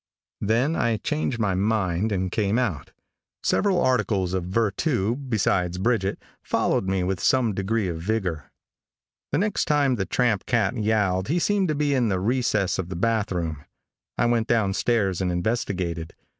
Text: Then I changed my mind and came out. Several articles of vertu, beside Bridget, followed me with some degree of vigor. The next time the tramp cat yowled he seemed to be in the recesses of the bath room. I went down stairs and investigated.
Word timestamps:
Then 0.41 0.75
I 0.75 0.97
changed 0.97 1.37
my 1.37 1.53
mind 1.53 2.11
and 2.11 2.31
came 2.31 2.57
out. 2.57 2.91
Several 3.43 3.79
articles 3.79 4.33
of 4.33 4.45
vertu, 4.45 5.15
beside 5.15 5.83
Bridget, 5.83 6.17
followed 6.41 6.85
me 6.87 7.03
with 7.03 7.19
some 7.19 7.53
degree 7.53 7.87
of 7.87 7.99
vigor. 8.01 8.51
The 9.31 9.37
next 9.37 9.65
time 9.65 9.97
the 9.97 10.07
tramp 10.07 10.47
cat 10.47 10.75
yowled 10.75 11.27
he 11.27 11.37
seemed 11.37 11.67
to 11.67 11.75
be 11.75 11.93
in 11.93 12.09
the 12.09 12.19
recesses 12.19 12.79
of 12.79 12.89
the 12.89 12.95
bath 12.95 13.31
room. 13.31 13.63
I 14.17 14.25
went 14.25 14.47
down 14.47 14.73
stairs 14.73 15.21
and 15.21 15.31
investigated. 15.31 16.15